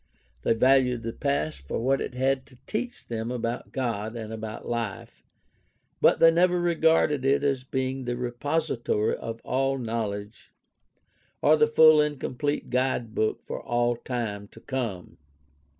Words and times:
They 0.41 0.53
valued 0.55 1.03
the 1.03 1.13
past 1.13 1.59
for 1.67 1.77
what 1.79 2.01
it 2.01 2.15
had 2.15 2.47
to 2.47 2.57
teach 2.65 3.05
them 3.07 3.29
about 3.29 3.71
God 3.71 4.15
and 4.15 4.33
about 4.33 4.67
life; 4.67 5.21
but 6.01 6.19
they 6.19 6.31
never 6.31 6.59
regarded 6.59 7.23
it 7.23 7.43
as 7.43 7.63
being 7.63 8.05
the 8.05 8.17
repository 8.17 9.15
of 9.15 9.41
all 9.43 9.77
knowledge 9.77 10.49
or 11.43 11.55
the 11.55 11.67
full 11.67 12.01
and 12.01 12.19
complete 12.19 12.71
guidebook 12.71 13.45
for 13.45 13.61
all 13.61 13.95
time 13.95 14.47
to 14.47 14.59
come. 14.59 15.19